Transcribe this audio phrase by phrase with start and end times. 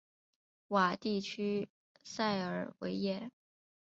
[0.69, 1.69] 瓦地区
[2.03, 3.29] 塞尔维耶。